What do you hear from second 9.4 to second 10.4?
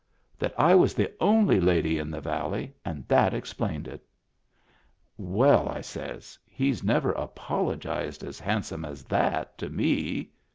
to me."